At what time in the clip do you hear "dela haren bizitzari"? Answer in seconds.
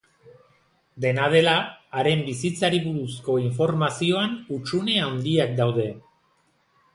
1.33-2.79